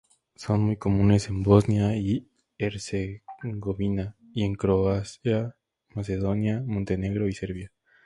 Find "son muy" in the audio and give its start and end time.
0.35-0.77